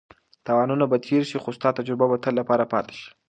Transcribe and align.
تاوانونه 0.45 0.85
به 0.91 0.97
تېر 1.05 1.21
شي 1.29 1.37
خو 1.43 1.49
ستا 1.57 1.69
تجربه 1.77 2.05
به 2.09 2.15
د 2.17 2.21
تل 2.23 2.33
لپاره 2.41 2.63
پاتې 2.73 2.93
شي. 3.01 3.09